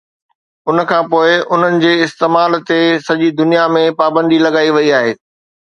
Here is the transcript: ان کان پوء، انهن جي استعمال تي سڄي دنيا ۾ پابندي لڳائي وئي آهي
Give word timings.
ان 0.69 0.77
کان 0.91 1.03
پوء، 1.11 1.33
انهن 1.53 1.77
جي 1.83 1.93
استعمال 2.07 2.51
تي 2.71 2.81
سڄي 3.09 3.29
دنيا 3.41 3.65
۾ 3.79 3.87
پابندي 4.03 4.43
لڳائي 4.45 4.69
وئي 4.75 4.89
آهي 5.01 5.13